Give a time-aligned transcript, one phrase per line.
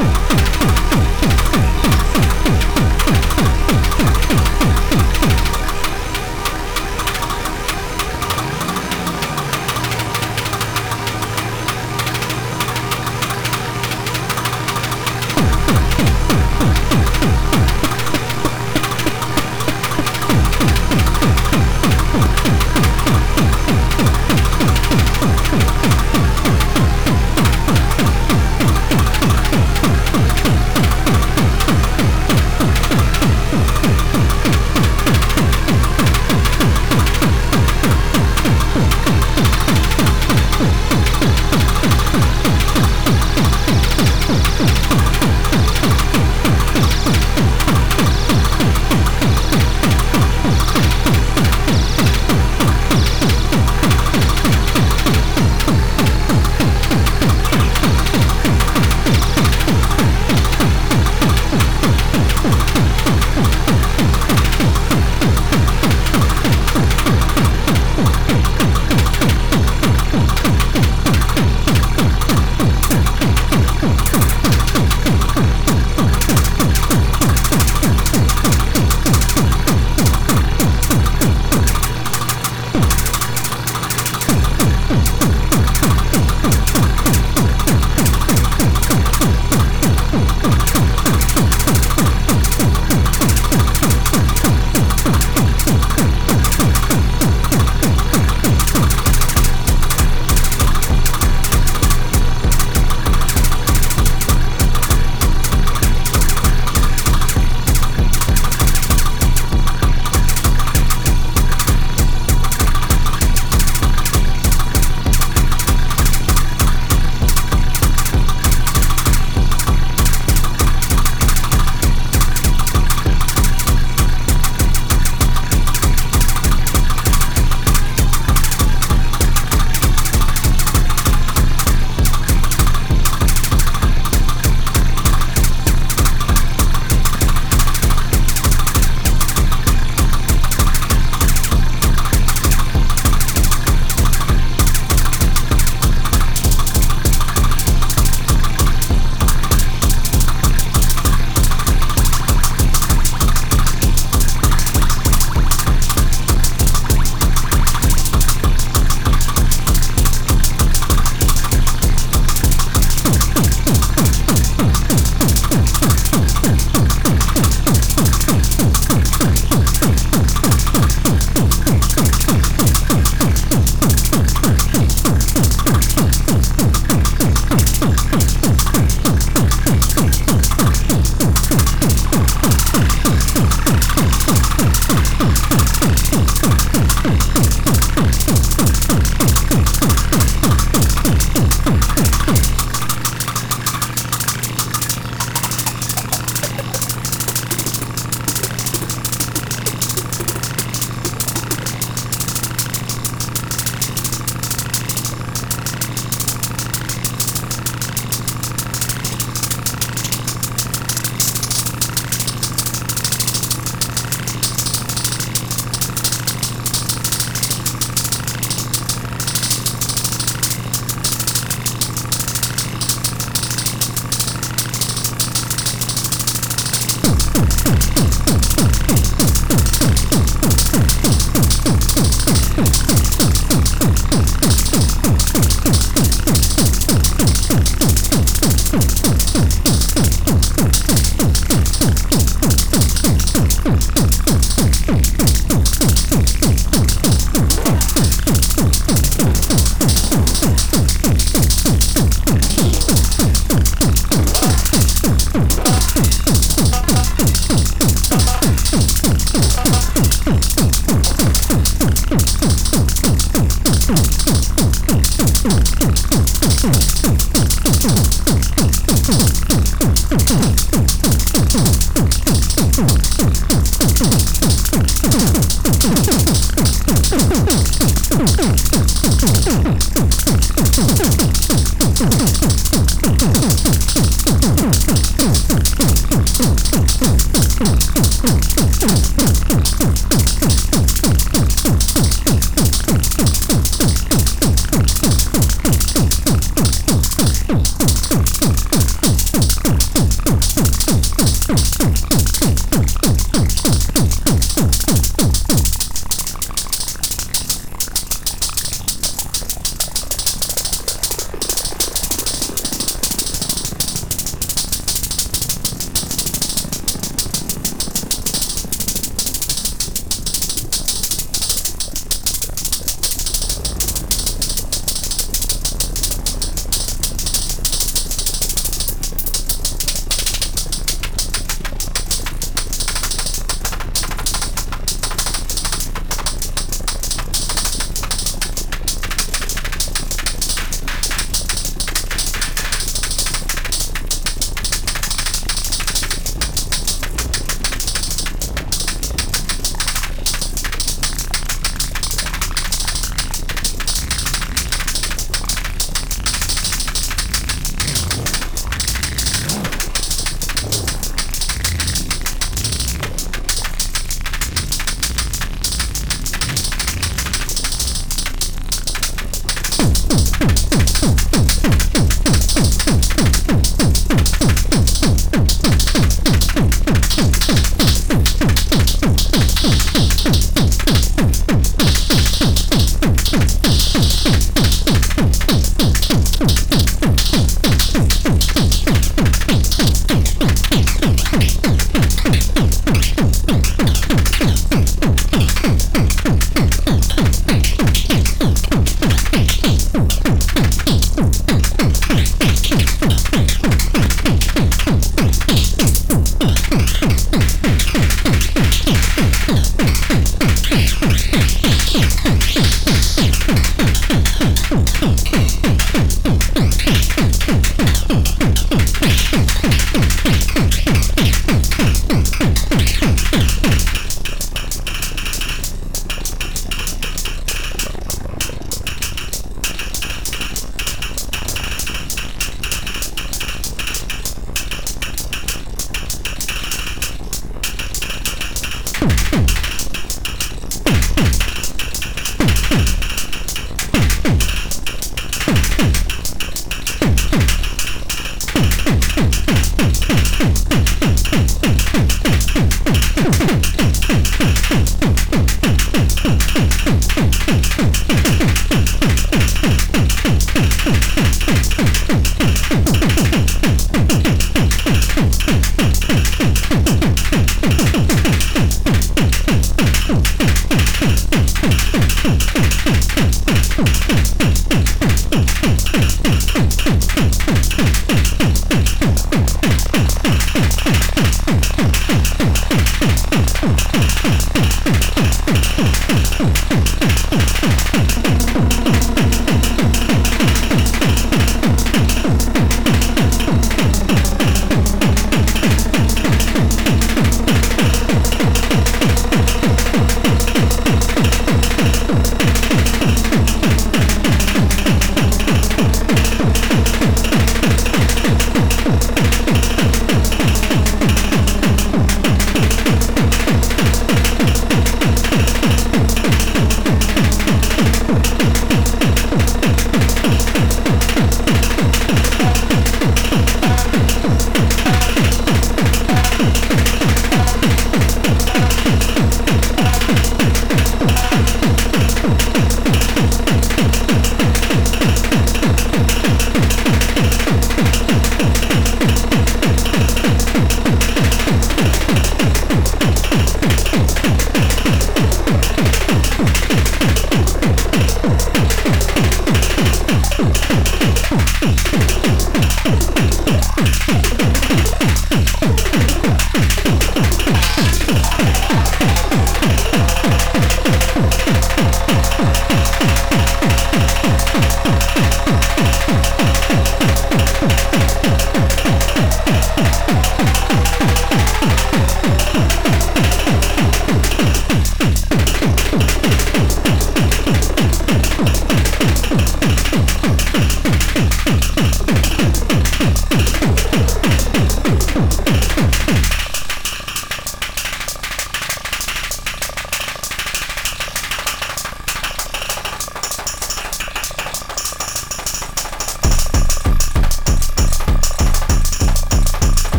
[0.00, 1.03] うん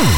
[0.00, 0.17] Mm-hmm.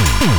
[0.00, 0.38] Mm-hmm.